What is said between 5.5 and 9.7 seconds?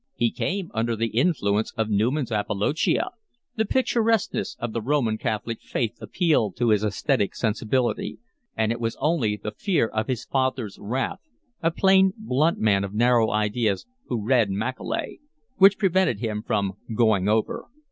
faith appealed to his esthetic sensibility; and it was only the